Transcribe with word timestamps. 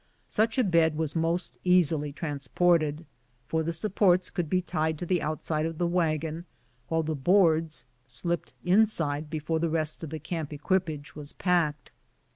Such 0.27 0.57
a 0.57 0.63
bed 0.63 0.97
was 0.97 1.15
most 1.15 1.59
easily 1.63 2.11
transported, 2.11 3.05
for 3.45 3.61
the 3.61 3.71
supports 3.71 4.31
could 4.31 4.49
be 4.49 4.59
tied 4.59 4.97
to 4.97 5.05
the 5.05 5.21
outside 5.21 5.63
of 5.63 5.77
the 5.77 5.85
wagon, 5.85 6.45
while 6.87 7.03
the 7.03 7.13
boards 7.13 7.85
slipped 8.07 8.53
inside 8.65 9.29
before 9.29 9.59
the 9.59 9.69
rest 9.69 10.03
of 10.03 10.09
the 10.09 10.17
camp 10.17 10.51
equipage 10.53 11.15
was 11.15 11.33
packed. 11.33 11.91